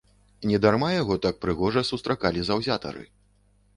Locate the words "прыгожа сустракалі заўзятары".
1.45-3.05